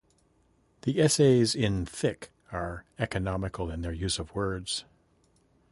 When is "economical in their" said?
2.97-3.93